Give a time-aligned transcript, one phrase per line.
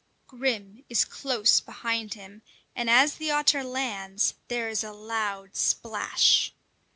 [0.25, 2.41] Grim is close behind him,
[2.75, 6.51] and as the otter lands, there is a loud splash.